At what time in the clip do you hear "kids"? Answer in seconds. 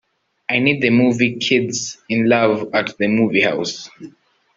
1.37-1.99